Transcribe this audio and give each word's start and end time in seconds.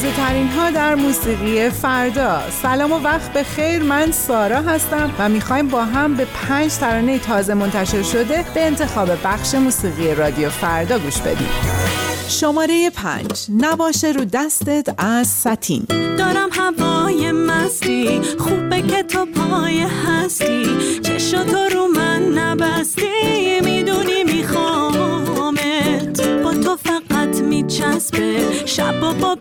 تازه 0.00 0.16
ترین 0.16 0.48
ها 0.48 0.70
در 0.70 0.94
موسیقی 0.94 1.70
فردا. 1.70 2.40
سلام 2.62 2.92
و 2.92 2.98
وقت 2.98 3.32
به 3.32 3.42
خیر. 3.42 3.82
من 3.82 4.12
سارا 4.12 4.56
هستم 4.56 5.10
و 5.18 5.28
می‌خوایم 5.28 5.68
با 5.68 5.84
هم 5.84 6.14
به 6.14 6.24
پنج 6.24 6.74
ترانه 6.74 7.18
تازه 7.18 7.54
منتشر 7.54 8.02
شده 8.02 8.44
به 8.54 8.66
انتخاب 8.66 9.10
بخش 9.24 9.54
موسیقی 9.54 10.14
رادیو 10.14 10.50
فردا 10.50 10.98
گوش 10.98 11.18
بدیم. 11.20 11.48
شماره 12.28 12.90
پنج. 12.90 13.46
نباشه 13.58 14.12
رو 14.12 14.24
دستت 14.24 14.94
از 14.98 15.26
ستین 15.26 15.86
دارم 16.18 16.48
هوای 16.52 17.32
مستی. 17.32 18.20
خوبه 18.38 18.82
که 18.82 19.02
تو 19.02 19.26
پای 19.26 19.80
هستی. 19.80 20.62
چشم 21.02 21.44
تو 21.44 21.58
رو 21.74 21.86
من 21.86 22.22
نبستی. 22.22 23.60
می‌دونی 23.64 24.24
میخوامت 24.24 26.20
با 26.42 26.52
تو 26.52 26.76
فقط 26.76 27.40
میچسبه. 27.40 28.66
شب 28.66 29.02
و 29.02 29.12
با 29.12 29.34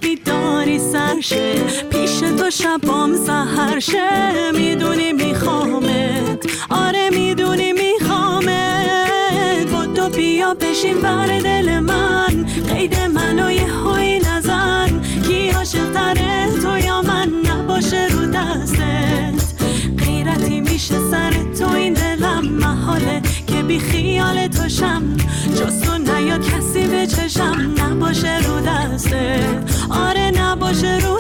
بیداری 0.80 0.92
سرشه 0.92 1.54
پیش 1.90 2.20
تو 2.20 2.50
شبام 2.50 3.16
سهرشه 3.16 4.52
می‌دونی 4.54 5.14
میخوامت. 5.14 6.46
آره 6.70 7.10
می‌دونی 7.10 7.74
میخوامت. 7.74 9.72
با 9.72 9.86
تو 9.86 10.10
بیا 10.10 10.54
بشین 10.54 11.02
بر 11.02 11.40
دل 11.40 11.80
من 11.80 12.46
قید 12.70 13.00
منو 13.00 13.52
یه 13.52 13.72
هایی 13.72 14.20
نزن. 14.20 15.02
کی 15.28 15.50
عاشق 15.50 16.14
تو 16.62 16.78
یا 16.78 17.02
من؟ 17.02 17.30
نباشه 17.46 18.08
رو 18.08 18.26
دستت. 18.26 19.54
غیرتی 19.98 20.62
میشه 20.62 20.96
سر 21.12 21.34
تو 21.60 21.72
این 21.76 21.94
دلم 21.94 22.46
محاله 22.46 23.22
که 23.48 23.64
بی 23.64 23.80
خیال 23.80 24.48
تو 24.48 24.70
شم. 24.70 25.18
جز 25.56 25.82
تو 25.82 25.98
نیاد 25.98 26.46
کسی 26.46 26.88
به 26.88 27.08
چشم 27.08 27.74
نباشه 27.78 28.38
رو 28.38 28.60
دستت. 28.60 29.80
آره 29.90 30.19
نباشه 30.70 31.19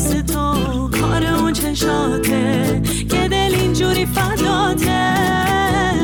تو 0.00 0.88
کار 1.00 1.26
اون 1.26 1.52
که 1.52 3.28
دل 3.30 3.54
اینجوری 3.54 4.06
فداته. 4.06 5.14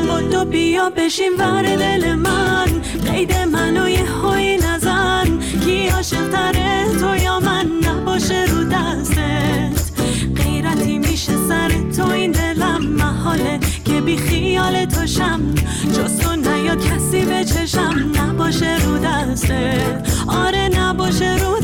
با 0.07 0.21
تو 0.21 0.45
بیا 0.45 0.89
بشین 0.89 1.31
ور 1.39 1.61
دل 1.75 2.15
من 2.15 2.65
قید 3.11 3.37
منو 3.37 3.89
یه 3.89 4.05
هایی 4.05 4.57
نزن. 4.57 5.39
کی 5.65 5.87
عاشق 5.87 6.51
تو 6.99 7.15
یا 7.15 7.39
من؟ 7.39 7.65
نباشه 7.83 8.45
رو 8.45 8.63
دستت. 8.63 9.91
غیرتی 10.35 10.99
میشه 10.99 11.33
سر 11.47 11.71
تو 11.97 12.09
این 12.09 12.31
دلم 12.31 12.85
محاله. 12.85 13.59
که 13.85 14.01
بی 14.01 14.17
خیال 14.17 14.85
تو 14.85 15.07
شم 15.07 15.55
جز 15.93 16.17
تو 16.19 16.35
نیاد 16.35 16.85
کسی 16.85 17.25
به 17.25 17.45
چشم. 17.45 18.11
نباشه 18.15 18.85
رو 18.85 18.97
دستت. 18.97 20.11
آره 20.27 20.69
نباشه 20.79 21.37
رو 21.37 21.60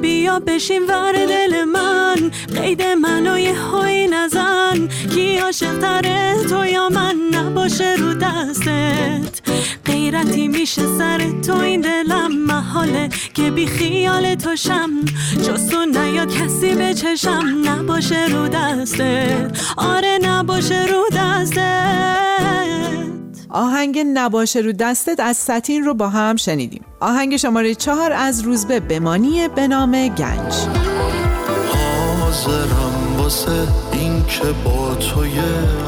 بیا 0.00 0.38
بشین 0.38 0.86
ور 0.86 1.12
دل 1.12 1.64
من. 1.64 2.30
قید 2.62 2.82
منو 2.82 3.38
یه 3.38 3.60
هایی 3.60 4.06
نزن. 4.06 4.88
کی 5.14 5.38
عاشق 5.38 5.78
تره؟ 5.78 6.34
تو 6.50 6.66
یا 6.66 6.88
من؟ 6.88 7.16
نباشه 7.32 7.94
رو 7.98 8.14
دستت. 8.14 9.40
غیرتی 9.84 10.48
میشه 10.48 10.82
سر 10.98 11.20
تو 11.46 11.56
این 11.56 11.80
دلم. 11.80 12.44
محاله 12.46 13.08
که 13.34 13.50
بی 13.50 13.66
خیال 13.66 14.34
تو 14.34 14.56
شم. 14.56 14.90
جز 15.46 15.68
تو 15.68 15.84
نیاد 15.84 16.34
کسی 16.34 16.74
به 16.74 16.94
چشم. 16.94 17.62
نباشه 17.64 18.26
رو 18.26 18.48
دستت. 18.48 19.60
آره 19.76 20.18
نباشه 20.22 20.86
رو 20.86 21.04
دستت. 21.16 23.17
آهنگ 23.50 23.98
نباشه 24.14 24.60
رو 24.60 24.72
دستت 24.72 25.20
از 25.20 25.36
ستین 25.36 25.84
رو 25.84 25.94
با 25.94 26.08
هم 26.08 26.36
شنیدیم. 26.36 26.84
آهنگ 27.00 27.36
شماره 27.36 27.74
چهار 27.74 28.12
از 28.12 28.40
روزبه 28.40 28.80
بمانی 28.80 29.48
به 29.48 29.68
نام 29.68 30.08
گنج. 30.08 30.54
حاضرم 32.20 33.16
واسه 33.18 33.68
این 33.92 34.24
که 34.26 34.44
با 34.64 34.94
توی 34.94 35.40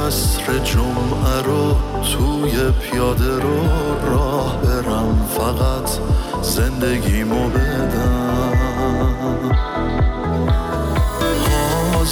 عصر 0.07 0.59
جمعه 0.59 1.43
رو 1.45 1.75
توی 2.03 2.71
پیاده 2.71 3.35
رو 3.35 3.65
راه 4.11 4.63
برم. 4.63 5.29
فقط 5.37 5.91
زندگیمو 6.43 7.49
بدم. 7.49 8.61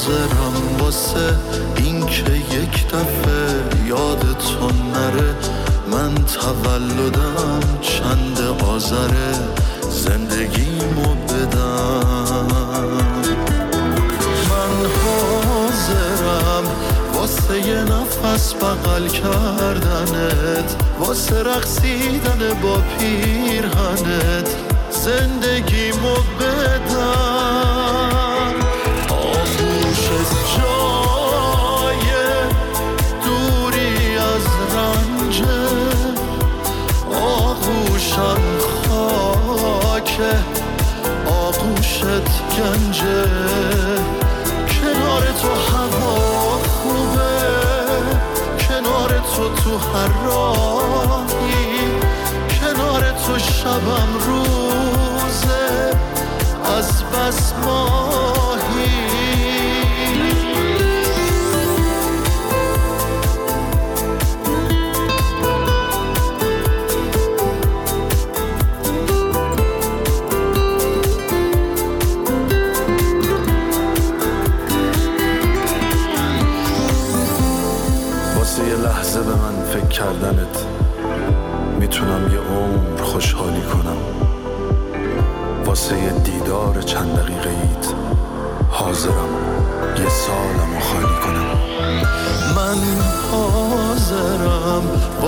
حاضرم 0.08 0.80
واسه 0.80 1.36
این 1.76 2.06
که 2.06 2.32
یک 2.32 2.86
دفعه 2.86 3.86
یاد 3.86 4.20
تو 4.20 4.70
نره. 4.94 5.34
من 5.90 6.14
تولدم 6.14 7.60
چند 7.80 8.40
آذره. 8.64 9.32
زندگیمو 9.90 11.14
بدم. 11.14 12.46
من 14.50 14.86
حاضرم 15.04 16.64
واسه 17.14 17.66
یه 17.66 17.84
نفس 17.84 18.54
بغل 18.54 19.08
کردنت. 19.08 20.76
واسه 21.00 21.42
رقصیدن 21.42 22.60
با 22.62 22.76
پیرهنت. 22.98 24.48
زندگیمو 24.90 26.14
بدم. 26.40 26.87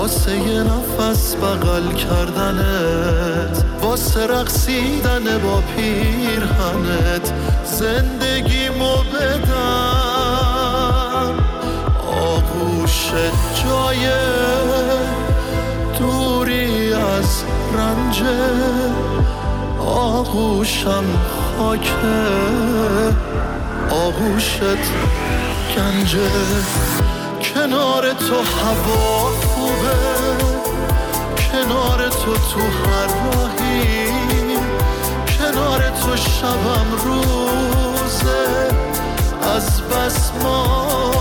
واسه 0.01 0.37
یه 0.37 0.63
نفس 0.63 1.35
بغل 1.35 1.93
کردنت 1.93 3.63
واسه 3.81 4.27
رقصیدن 4.27 5.37
با 5.37 5.63
پیرهنت 5.75 7.33
زندگیمو 7.65 8.95
بدم. 9.13 9.43
آغوش 12.07 13.11
جای 13.63 14.09
دوری 15.99 16.93
از 16.93 17.43
رنج 17.73 18.23
آغوشم 19.85 21.05
خاکه. 21.57 22.29
آغوشت 23.89 24.83
گنجه 25.77 26.31
کنار 27.41 28.13
تو 28.13 28.35
هوا. 28.35 29.50
خوبه 29.61 29.97
کنار 31.51 32.09
تو 32.09 32.33
تو 32.33 32.59
هر 32.59 33.07
راهی 33.07 34.07
کنار 35.37 35.89
تو 35.89 36.17
شبم 36.17 36.87
روزه. 37.05 38.67
از 39.55 39.81
بس 39.81 40.31
ماهی 40.43 41.20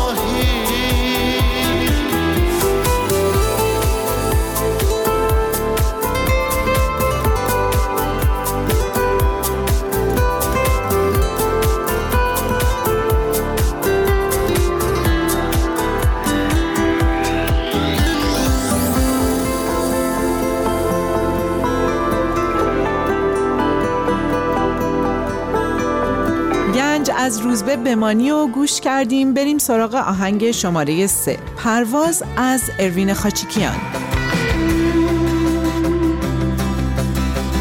از 27.31 27.41
روزبه 27.41 27.77
بمانی 27.77 28.31
و 28.31 28.47
گوش 28.47 28.81
کردیم. 28.81 29.35
بریم 29.35 29.59
سراغ 29.59 29.95
آهنگ 29.95 30.51
شماره 30.51 31.07
سه. 31.07 31.39
پرواز 31.57 32.23
از 32.37 32.63
اروین 32.79 33.15
خاچیکیان. 33.15 33.77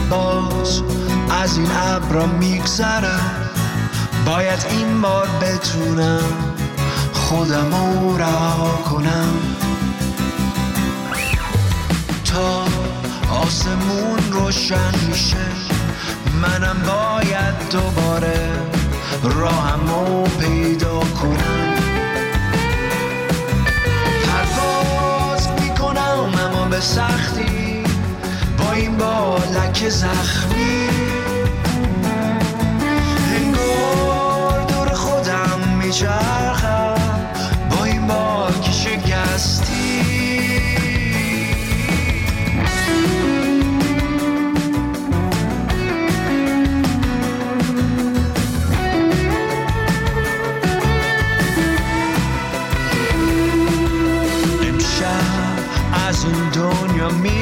باز 0.10 0.81
از 1.42 1.57
این 1.57 1.68
ابرا 1.71 2.25
میگذرم. 2.25 3.50
باید 4.25 4.66
این 4.69 5.01
بار 5.01 5.27
بتونم 5.42 6.56
خودم 7.13 7.71
کنم. 8.89 9.33
تا 12.25 12.66
آسمون 13.42 14.19
روشن 14.31 15.07
میشه 15.10 15.48
منم 16.42 16.77
باید 16.86 17.69
دوباره 17.71 18.78
راهمو 19.24 20.24
پیدا 20.24 21.00
کنم. 21.00 21.75
پرواز 24.24 25.50
می‌کنم 25.62 26.33
اما 26.45 26.66
به 26.66 26.80
سختی. 26.80 27.83
با 28.57 28.71
این 28.71 28.98
بالک 28.98 29.89
زخمی. 29.89 30.98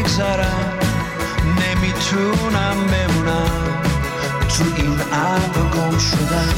میگذرم. 0.07 0.79
نمی‌تونم 1.45 2.87
بمونم. 2.91 3.81
تو 4.49 4.63
این 4.75 4.99
ابر 5.13 5.61
گم 5.75 5.97
شدم 5.97 6.53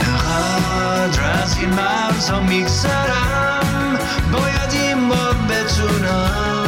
انقدر 0.00 1.42
از 1.42 1.58
این 1.58 1.68
مرزا 1.68 2.40
میگذرم. 2.40 3.98
باید 4.32 4.72
این 4.72 5.08
بار 5.08 5.34
بتونم. 5.34 6.66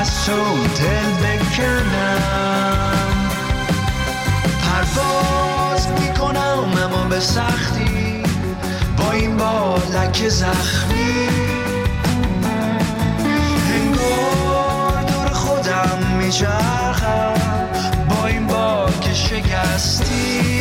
از 0.00 0.24
تو 0.24 0.32
دل 0.78 1.28
بکنم. 1.28 2.96
پرواز 4.62 5.88
می‌کنم 5.88 6.58
اما 6.84 7.04
به 7.04 7.20
سختی. 7.20 8.22
با 8.96 9.12
این 9.12 9.36
بالک 9.36 10.28
زخمی. 10.28 11.39
Steal. 19.80 20.59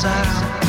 sound 0.00 0.59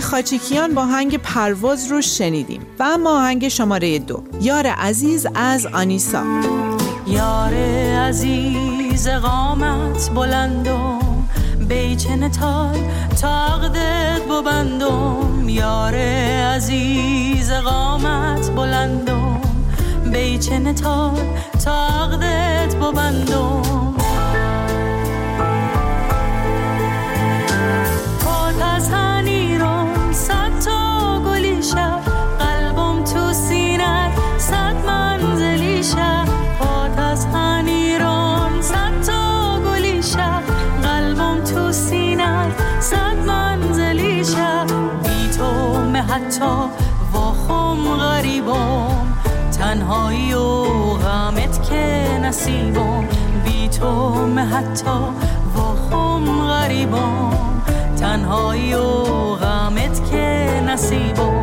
خاچیکیان 0.00 0.74
با 0.74 0.86
هنگ 0.86 1.16
پرواز 1.16 1.86
رو 1.86 2.00
شنیدیم. 2.00 2.66
و 2.78 2.82
اما 2.82 3.18
آهنگ 3.18 3.48
شماره 3.48 3.98
دو 3.98 4.22
یار 4.40 4.66
عزیز 4.66 5.26
از 5.34 5.66
آنیسا. 5.66 6.24
یار 7.06 7.54
عزیز 8.08 9.08
قامت 9.08 10.10
بلندم 10.10 10.98
بیچن 11.68 12.28
تای 12.28 12.80
تاقدت 13.20 14.22
ببندم. 14.30 15.48
یار 15.48 15.94
عزیز 16.54 17.52
قامت 17.52 18.50
بلندم 18.50 19.40
بیچن 20.12 20.74
تای 20.74 21.22
تاقدت 21.64 22.76
ببندم. 22.76 23.87
حتی 46.38 46.70
واخم 47.12 47.96
غریبم. 47.96 49.14
تنهایی 49.58 50.34
و 50.34 50.64
غمت 50.94 51.70
که 51.70 52.18
نصیبم. 52.22 53.04
بی 53.44 53.68
تو 53.68 54.26
حتی 54.36 54.98
واخم 55.56 56.46
غریبم. 56.48 57.30
تنهایی 58.00 58.74
و 58.74 59.02
غمت 59.34 60.10
که 60.10 60.62
نصیبم. 60.66 61.37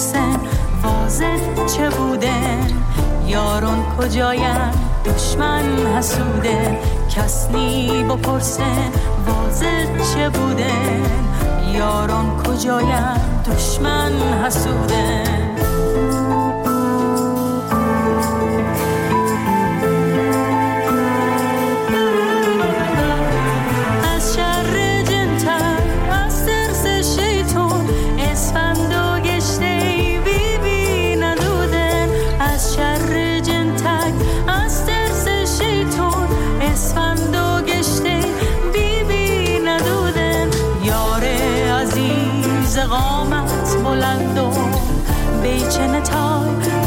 بپرسن 0.00 0.40
واضح 0.82 1.66
چه 1.66 1.90
بوده؟ 1.90 2.32
یارون 3.26 3.84
کجاین 3.98 4.70
دشمن 5.04 5.86
حسوده. 5.96 6.78
کسنی 7.16 8.04
بپرسن 8.04 8.90
واضح 9.26 10.14
چه 10.14 10.28
بوده؟ 10.28 10.72
یارون 11.72 12.42
کجاین 12.42 13.16
دشمن 13.46 14.12
حسوده. 14.44 15.49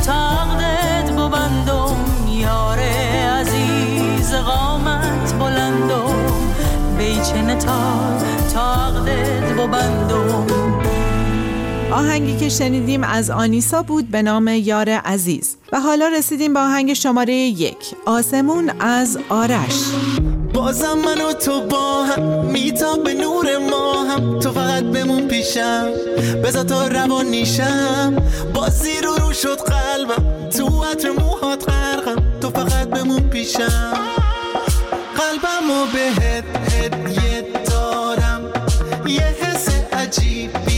تقدت 0.05 1.11
ببندم 1.11 1.95
عزیز 3.39 4.33
قامت 4.33 5.33
تقدت 8.53 9.53
آهنگی 11.91 12.37
که 12.37 12.49
شنیدیم 12.49 13.03
از 13.03 13.29
آنیسا 13.29 13.83
بود 13.83 14.11
به 14.11 14.21
نام 14.21 14.47
یار 14.47 14.89
عزیز. 14.89 15.57
و 15.71 15.79
حالا 15.79 16.07
رسیدیم 16.07 16.53
به 16.53 16.59
آهنگ 16.59 16.93
شماره 16.93 17.33
یک. 17.33 17.95
آسمون 18.05 18.69
از 18.79 19.19
آرش. 19.29 19.83
بازم 20.63 20.93
من 20.93 21.21
و 21.21 21.33
تو 21.33 21.61
با 21.61 22.03
هم 22.03 22.45
میتاب 22.45 23.03
به 23.03 23.13
نور 23.13 23.57
ما 23.57 24.03
هم 24.03 24.39
تو 24.39 24.51
فقط 24.51 24.83
بمون 24.83 25.27
پیشم 25.27 25.87
بزا 26.43 26.63
تا 26.63 26.87
روان 26.87 27.25
نیشم. 27.25 28.15
بازی 28.53 29.01
رو 29.01 29.15
رو 29.15 29.33
شد 29.33 29.57
قلبم 29.57 30.49
تو 30.49 30.83
عطر 30.83 31.09
موهات 31.09 31.69
غرقم. 31.69 32.39
تو 32.41 32.49
فقط 32.49 32.87
بمون 32.87 33.29
پیشم. 33.29 33.93
قلبم 35.17 35.71
و 35.71 35.85
بهت 35.93 36.43
هدیه 36.73 37.45
دارم. 37.65 38.41
یه 39.07 39.21
حس 39.21 39.69
عجیبی 39.93 40.72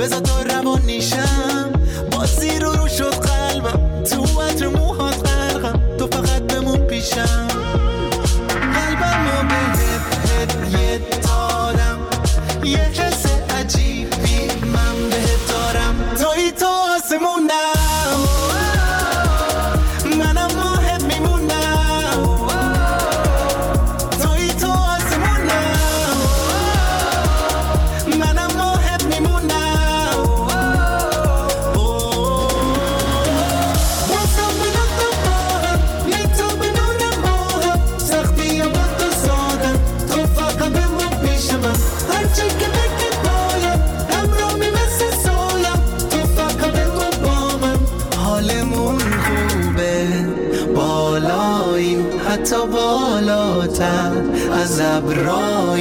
حتی 0.00 0.49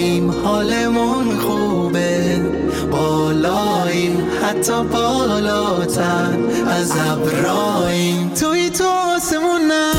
ابراهیم 0.10 0.32
حالمون 0.32 1.39
خوبه. 1.39 2.42
بالاییم. 2.92 4.28
حتی 4.44 4.84
بالاتر. 4.84 6.38
از 6.68 6.92
ابراهیم 6.92 8.30
توی 8.30 8.70
تو 8.70 8.86
آسمونم. 9.16 9.99